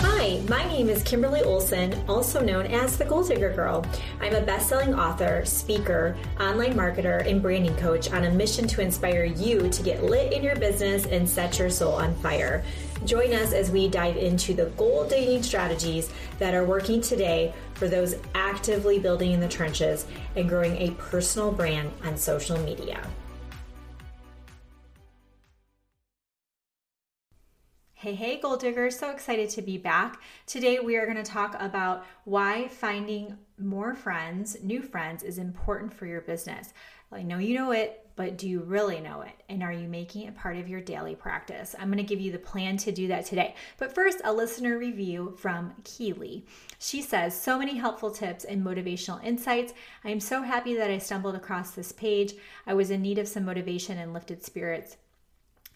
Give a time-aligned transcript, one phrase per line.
[0.00, 3.84] Hi, my name is Kimberly Olson, also known as the Goal Digger Girl.
[4.22, 8.80] I'm a best selling author, speaker, online marketer, and branding coach on a mission to
[8.80, 12.64] inspire you to get lit in your business and set your soul on fire.
[13.04, 17.86] Join us as we dive into the gold digging strategies that are working today for
[17.86, 20.06] those actively building in the trenches
[20.36, 23.06] and growing a personal brand on social media.
[28.04, 28.98] Hey, hey, goal diggers.
[28.98, 30.20] So excited to be back.
[30.44, 35.94] Today, we are going to talk about why finding more friends, new friends, is important
[35.94, 36.74] for your business.
[37.10, 39.42] I know you know it, but do you really know it?
[39.48, 41.74] And are you making it part of your daily practice?
[41.78, 43.54] I'm going to give you the plan to do that today.
[43.78, 46.44] But first, a listener review from Keely.
[46.78, 49.72] She says, So many helpful tips and motivational insights.
[50.04, 52.34] I am so happy that I stumbled across this page.
[52.66, 54.98] I was in need of some motivation and lifted spirits.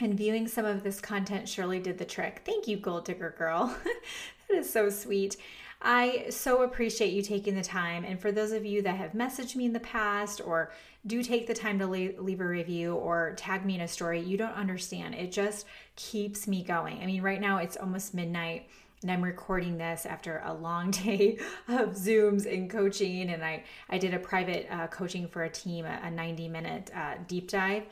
[0.01, 2.43] And viewing some of this content surely did the trick.
[2.45, 3.75] Thank you, Goal Digger Girl.
[4.49, 5.37] that is so sweet.
[5.83, 8.05] I so appreciate you taking the time.
[8.05, 10.73] And for those of you that have messaged me in the past or
[11.07, 14.37] do take the time to leave a review or tag me in a story, you
[14.37, 15.15] don't understand.
[15.15, 17.01] It just keeps me going.
[17.01, 18.69] I mean, right now it's almost midnight
[19.03, 21.39] and I'm recording this after a long day
[21.69, 23.31] of Zooms and coaching.
[23.31, 26.91] And I, I did a private uh, coaching for a team, a, a 90 minute
[26.95, 27.85] uh, deep dive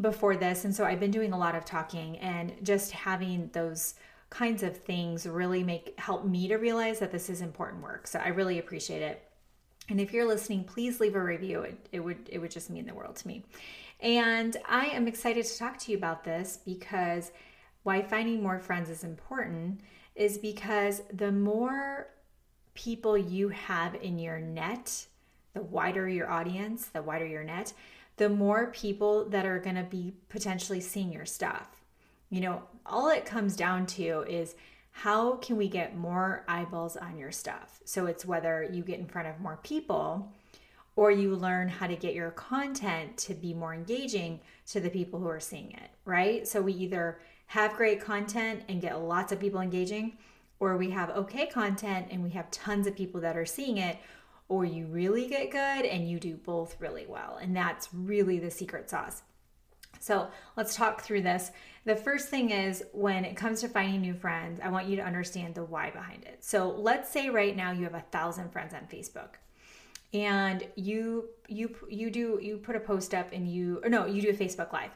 [0.00, 0.64] before this.
[0.64, 3.94] And so I've been doing a lot of talking and just having those
[4.30, 8.06] kinds of things really make help me to realize that this is important work.
[8.06, 9.22] So I really appreciate it.
[9.88, 11.62] And if you're listening, please leave a review.
[11.62, 13.44] It, it would it would just mean the world to me.
[14.00, 17.30] And I am excited to talk to you about this because
[17.84, 19.80] why finding more friends is important
[20.14, 22.08] is because the more
[22.74, 25.06] people you have in your net,
[25.54, 27.72] the wider your audience, the wider your net,
[28.16, 31.68] the more people that are going to be potentially seeing your stuff.
[32.30, 34.54] You know, all it comes down to is
[34.90, 37.80] how can we get more eyeballs on your stuff?
[37.84, 40.32] So it's whether you get in front of more people
[40.96, 45.20] or you learn how to get your content to be more engaging to the people
[45.20, 46.48] who are seeing it, right?
[46.48, 50.16] So we either have great content and get lots of people engaging,
[50.58, 53.98] or we have okay content and we have tons of people that are seeing it,
[54.48, 57.38] or you really get good and you do both really well.
[57.40, 59.22] And that's really the secret sauce.
[59.98, 61.50] So let's talk through this.
[61.84, 65.02] The first thing is when it comes to finding new friends, I want you to
[65.02, 66.44] understand the why behind it.
[66.44, 69.36] So let's say right now you have a thousand friends on Facebook
[70.12, 74.22] and you you you do you put a post up and you or no you
[74.22, 74.90] do a facebook live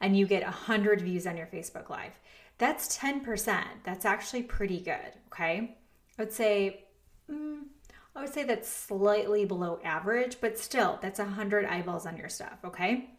[0.00, 2.18] and you get 100 views on your facebook live
[2.56, 5.76] that's 10% that's actually pretty good okay
[6.18, 6.83] i would say
[8.16, 12.58] I would say that's slightly below average, but still, that's 100 eyeballs on your stuff,
[12.64, 13.10] okay?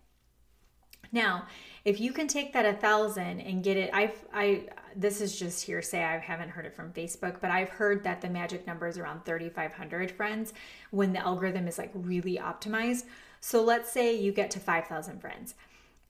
[1.11, 1.47] Now,
[1.83, 4.63] if you can take that a thousand and get it, I've, I,
[4.95, 6.03] this is just hearsay.
[6.03, 9.25] I haven't heard it from Facebook, but I've heard that the magic number is around
[9.25, 10.53] 3,500 friends
[10.91, 13.03] when the algorithm is like really optimized.
[13.41, 15.55] So let's say you get to 5,000 friends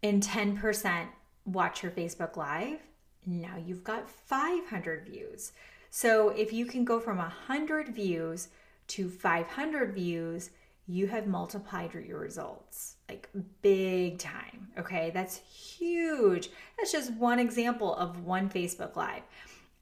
[0.02, 1.08] and 10%
[1.46, 2.80] watch your Facebook Live.
[3.26, 5.52] Now you've got 500 views.
[5.90, 8.50] So if you can go from 100 views
[8.88, 10.50] to 500 views,
[10.88, 13.30] you have multiplied your results like
[13.62, 14.68] big time.
[14.78, 16.50] Okay, that's huge.
[16.78, 19.24] That's just one example of one Facebook Live.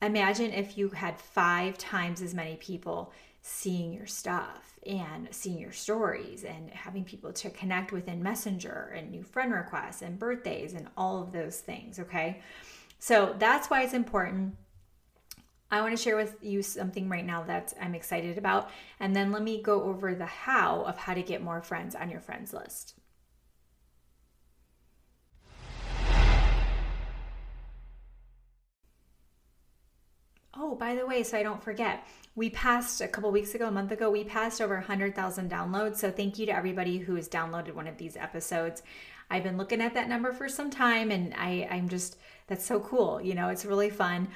[0.02, 5.72] Imagine if you had five times as many people seeing your stuff and seeing your
[5.72, 10.74] stories and having people to connect with in Messenger and new friend requests and birthdays
[10.74, 12.00] and all of those things.
[12.00, 12.42] Okay,
[13.00, 14.56] so that's why it's important
[15.74, 18.70] I want to share with you something right now that I'm excited about.
[19.00, 22.12] And then let me go over the how of how to get more friends on
[22.12, 22.94] your friends list.
[30.56, 32.06] Oh, by the way, so I don't forget,
[32.36, 35.98] we passed a couple weeks ago, a month ago, we passed over 100,000 downloads.
[35.98, 38.84] So thank you to everybody who has downloaded one of these episodes.
[39.32, 42.80] I've been looking at that number for some time and I, I'm just, that's so
[42.80, 43.20] cool.
[43.20, 44.28] You know, it's really fun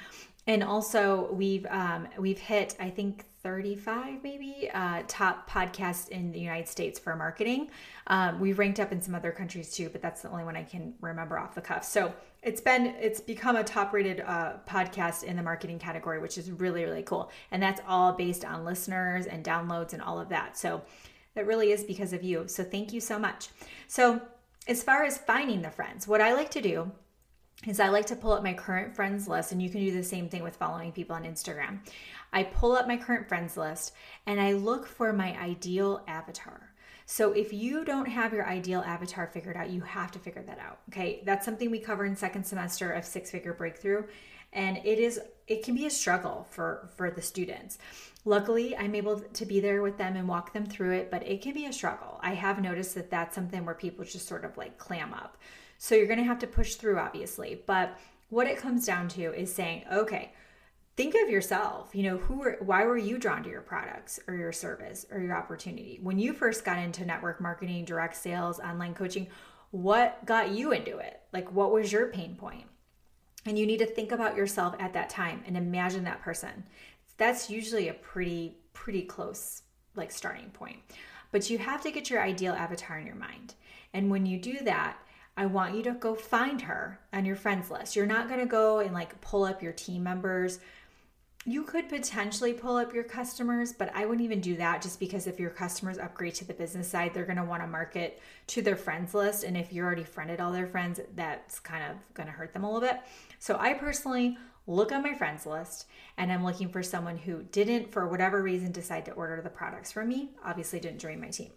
[0.48, 6.40] and also we've um, we've hit I think 35 maybe uh, top podcasts in the
[6.40, 7.68] United States for marketing.
[8.08, 10.64] Um, we've ranked up in some other countries too, but that's the only one I
[10.64, 11.84] can remember off the cuff.
[11.84, 12.12] So
[12.42, 16.50] it's been it's become a top rated uh, podcast in the marketing category, which is
[16.50, 17.30] really really cool.
[17.50, 20.56] And that's all based on listeners and downloads and all of that.
[20.56, 20.82] So
[21.34, 22.48] that really is because of you.
[22.48, 23.50] So thank you so much.
[23.86, 24.22] So
[24.66, 26.90] as far as finding the friends, what I like to do
[27.66, 30.02] is I like to pull up my current friends list, and you can do the
[30.02, 31.80] same thing with following people on Instagram.
[32.32, 33.94] I pull up my current friends list
[34.26, 36.72] and I look for my ideal avatar.
[37.06, 40.58] So if you don't have your ideal avatar figured out, you have to figure that
[40.58, 40.80] out.
[40.90, 41.22] Okay.
[41.24, 44.04] That's something we cover in second semester of six figure breakthrough.
[44.52, 47.78] And it is, it can be a struggle for, for the students.
[48.24, 51.40] Luckily, I'm able to be there with them and walk them through it, but it
[51.40, 52.18] can be a struggle.
[52.22, 55.38] I have noticed that that's something where people just sort of like clam up.
[55.78, 57.62] So you're going to have to push through, obviously.
[57.66, 57.98] But
[58.28, 60.32] what it comes down to is saying, okay,
[60.96, 61.94] think of yourself.
[61.94, 65.36] You know who why were you drawn to your products or your service or your
[65.36, 66.00] opportunity?
[66.02, 69.28] When you first got into network marketing direct sales online coaching
[69.70, 71.20] what got you into it?
[71.32, 72.64] Like what was your pain point?
[73.44, 76.64] And you need to think about yourself at that time and imagine that person.
[77.16, 79.62] That's usually a pretty pretty close
[79.94, 80.78] like starting point.
[81.30, 83.54] But you have to get your ideal avatar in your mind.
[83.92, 84.98] And when you do that
[85.38, 87.96] I want you to go find her on your friends list.
[87.96, 90.58] You're not going to go and like pull up your team members
[91.48, 95.26] you could potentially pull up your customers, but I wouldn't even do that just because
[95.26, 98.60] if your customers upgrade to the business side, they're going to want to market to
[98.60, 99.44] their friends list.
[99.44, 102.64] And if you're already friended all their friends, that's kind of going to hurt them
[102.64, 103.00] a little bit.
[103.38, 104.36] So I personally
[104.66, 105.86] look on my friends list
[106.18, 109.90] and I'm looking for someone who didn't, for whatever reason, decide to order the products
[109.90, 111.52] from me, obviously didn't join my team.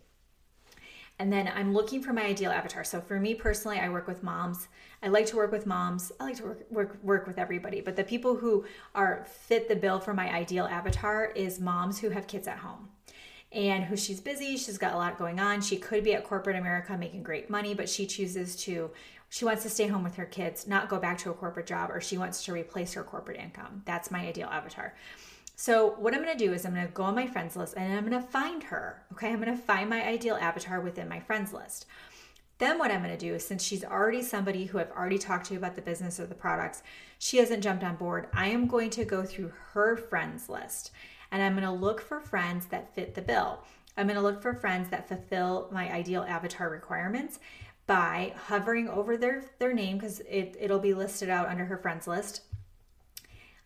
[1.21, 2.83] And then I'm looking for my ideal avatar.
[2.83, 4.69] So for me personally, I work with moms.
[5.03, 6.11] I like to work with moms.
[6.19, 8.65] I like to work work work with everybody, but the people who
[8.95, 12.89] are fit the bill for my ideal avatar is moms who have kids at home.
[13.51, 15.61] And who she's busy, she's got a lot going on.
[15.61, 18.89] She could be at corporate America making great money, but she chooses to
[19.29, 21.91] she wants to stay home with her kids, not go back to a corporate job,
[21.91, 23.83] or she wants to replace her corporate income.
[23.85, 24.95] That's my ideal avatar.
[25.61, 27.75] So, what I'm going to do is I'm going to go on my friends list
[27.77, 29.03] and I'm going to find her.
[29.11, 31.85] Okay, I'm going to find my ideal avatar within my friends list.
[32.57, 35.45] Then, what I'm going to do is since she's already somebody who I've already talked
[35.49, 36.81] to about the business or the products,
[37.19, 38.27] she hasn't jumped on board.
[38.33, 40.89] I am going to go through her friends list
[41.31, 43.59] and I'm going to look for friends that fit the bill.
[43.95, 47.37] I'm going to look for friends that fulfill my ideal avatar requirements
[47.85, 52.07] by hovering over their, their name because it, it'll be listed out under her friends
[52.07, 52.41] list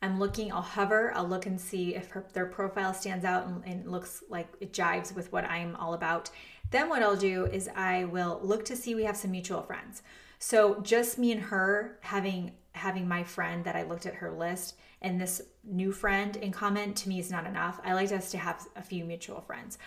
[0.01, 3.63] I'm looking, I'll hover, I'll look and see if her, their profile stands out and,
[3.65, 6.29] and looks like it jives with what I'm all about.
[6.71, 10.03] Then what I'll do is I will look to see we have some mutual friends.
[10.39, 14.75] So just me and her having having my friend that I looked at her list
[15.01, 17.79] and this new friend in comment to me is not enough.
[17.85, 19.77] I like us to have a few mutual friends.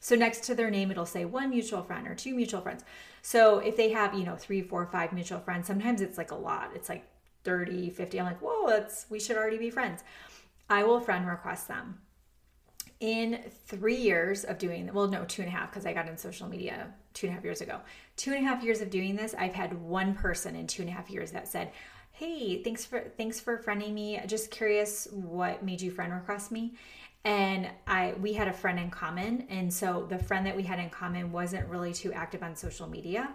[0.00, 2.82] So next to their name, it'll say one mutual friend or two mutual friends.
[3.22, 6.36] So if they have, you know, three, four, five mutual friends, sometimes it's like a
[6.36, 6.70] lot.
[6.74, 7.06] It's like
[7.44, 8.20] 30, 50.
[8.20, 10.02] I'm like, whoa, that's we should already be friends.
[10.68, 12.00] I will friend request them.
[13.00, 16.16] In three years of doing, well, no, two and a half, because I got in
[16.16, 17.80] social media two and a half years ago.
[18.16, 20.88] Two and a half years of doing this, I've had one person in two and
[20.88, 21.72] a half years that said,
[22.12, 24.20] "Hey, thanks for thanks for friending me.
[24.26, 26.74] Just curious, what made you friend request me?"
[27.24, 30.78] And I we had a friend in common and so the friend that we had
[30.78, 33.34] in common wasn't really too active on social media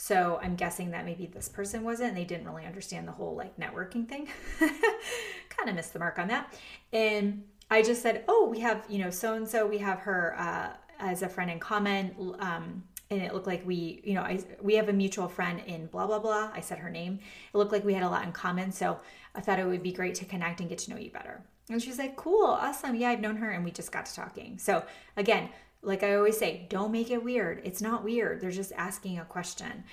[0.00, 3.34] so I'm guessing that maybe this person wasn't, and they didn't really understand the whole
[3.34, 4.28] like networking thing.
[4.60, 6.54] kind of missed the mark on that.
[6.92, 10.36] And I just said, oh, we have, you know, so and so, we have her
[10.38, 10.68] uh,
[11.00, 12.14] as a friend in common.
[12.38, 15.86] Um, and it looked like we, you know, I, we have a mutual friend in
[15.86, 16.50] blah, blah, blah.
[16.54, 17.20] I said her name.
[17.52, 18.70] It looked like we had a lot in common.
[18.70, 19.00] So
[19.34, 21.42] I thought it would be great to connect and get to know you better.
[21.70, 22.94] And she's like, cool, awesome.
[22.94, 23.50] Yeah, I've known her.
[23.50, 24.58] And we just got to talking.
[24.58, 24.84] So
[25.16, 25.48] again,
[25.80, 27.62] like I always say, don't make it weird.
[27.64, 28.40] It's not weird.
[28.40, 29.84] They're just asking a question.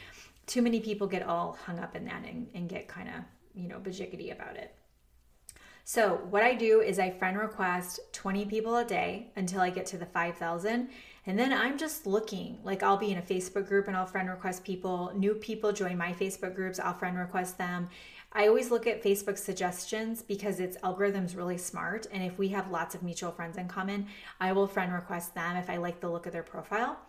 [0.46, 3.16] Too many people get all hung up in that and, and get kind of,
[3.54, 4.76] you know, bajiggity about it.
[5.88, 9.86] So, what I do is I friend request 20 people a day until I get
[9.88, 10.90] to the 5,000.
[11.28, 14.30] And then I'm just looking, like I'll be in a Facebook group and I'll friend
[14.30, 15.12] request people.
[15.16, 17.90] New people join my Facebook groups, I'll friend request them.
[18.32, 22.06] I always look at Facebook suggestions because its algorithm's really smart.
[22.12, 24.08] And if we have lots of mutual friends in common,
[24.42, 27.00] I will friend request them if I like the look of their profile.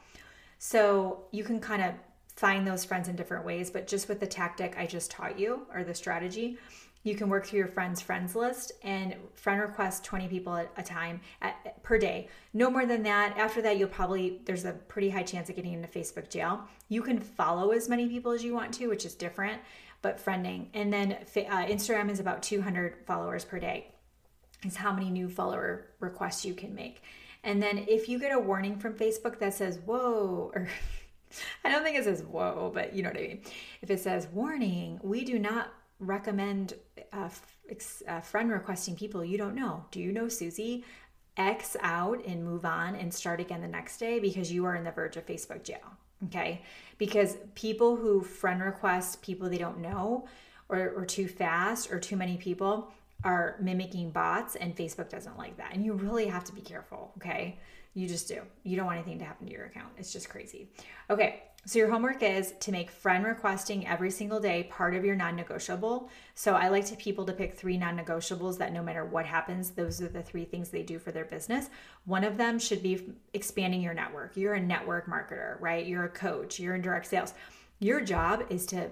[0.58, 1.94] So you can kind of
[2.37, 5.66] find those friends in different ways, but just with the tactic I just taught you
[5.75, 6.59] or the strategy,
[7.02, 10.83] you can work through your friends' friends list and friend request 20 people at a
[10.83, 12.28] time at, per day.
[12.52, 13.38] No more than that.
[13.38, 16.64] After that, you'll probably, there's a pretty high chance of getting into Facebook jail.
[16.88, 19.61] You can follow as many people as you want to, which is different
[20.02, 20.66] but friending.
[20.75, 23.88] And then uh, Instagram is about 200 followers per day,
[24.64, 27.02] is how many new follower requests you can make.
[27.43, 30.69] And then if you get a warning from Facebook that says, whoa, or
[31.64, 33.40] I don't think it says whoa, but you know what I mean.
[33.83, 36.75] If it says warning, we do not recommend
[37.12, 37.28] uh,
[38.09, 39.85] uh, friend requesting people you don't know.
[39.90, 40.85] Do you know Susie?
[41.37, 44.85] X out and move on and start again the next day because you are in
[44.85, 45.97] the verge of Facebook jail.
[46.25, 46.62] Okay.
[46.97, 50.26] Because people who friend request people they don't know
[50.68, 52.90] or, or too fast or too many people
[53.25, 55.73] are mimicking bots and Facebook doesn't like that.
[55.75, 57.12] And you really have to be careful.
[57.16, 57.58] Okay.
[57.96, 58.42] You just do.
[58.62, 59.88] You don't want anything to happen to your account.
[59.96, 60.68] It's just crazy.
[61.08, 65.16] Okay, so your homework is to make friend requesting every single day part of your
[65.16, 66.11] non-negotiable.
[66.35, 70.02] So I like to people to pick three non-negotiables that no matter what happens, those
[70.02, 71.70] are the three things they do for their business.
[72.04, 74.37] One of them should be expanding your network.
[74.37, 75.87] You're a network marketer, right?
[75.87, 77.32] You're a coach, you're in direct sales.
[77.78, 78.90] Your job is to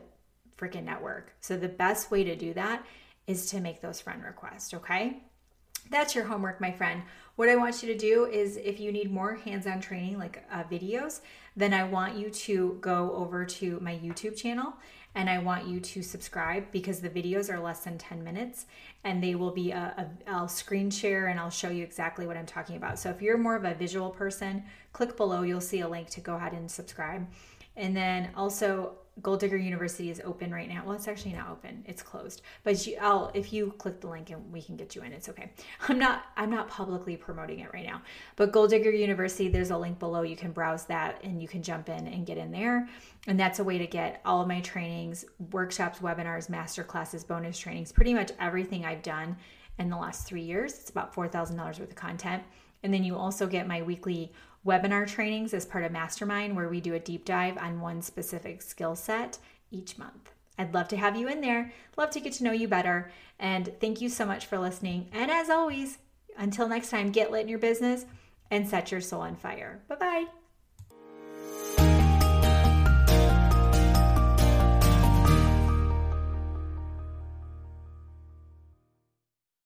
[0.56, 1.34] freaking network.
[1.42, 2.86] So the best way to do that
[3.26, 5.22] is to make those friend requests, okay?
[5.90, 7.02] That's your homework, my friend.
[7.36, 10.44] What I want you to do is if you need more hands on training, like
[10.50, 11.20] uh, videos,
[11.56, 14.74] then I want you to go over to my YouTube channel
[15.14, 18.66] and I want you to subscribe because the videos are less than 10 minutes
[19.04, 22.36] and they will be a, a I'll screen share and I'll show you exactly what
[22.36, 22.98] I'm talking about.
[22.98, 26.20] So if you're more of a visual person, click below, you'll see a link to
[26.20, 27.26] go ahead and subscribe.
[27.76, 30.82] And then also Goal Digger University is open right now.
[30.84, 32.42] Well, it's actually not open; it's closed.
[32.64, 35.12] But you, I'll if you click the link and we can get you in.
[35.12, 35.52] It's okay.
[35.88, 38.02] I'm not I'm not publicly promoting it right now.
[38.36, 40.22] But Goal Digger University, there's a link below.
[40.22, 42.88] You can browse that and you can jump in and get in there.
[43.28, 47.58] And that's a way to get all of my trainings, workshops, webinars, master classes, bonus
[47.58, 49.36] trainings, pretty much everything I've done
[49.78, 50.74] in the last three years.
[50.74, 52.42] It's about four thousand dollars worth of content.
[52.82, 54.32] And then you also get my weekly
[54.66, 58.62] webinar trainings as part of Mastermind, where we do a deep dive on one specific
[58.62, 59.38] skill set
[59.70, 60.30] each month.
[60.58, 61.72] I'd love to have you in there.
[61.96, 63.10] Love to get to know you better.
[63.38, 65.08] And thank you so much for listening.
[65.12, 65.98] And as always,
[66.38, 68.06] until next time, get lit in your business
[68.50, 69.82] and set your soul on fire.
[69.88, 70.43] Bye bye.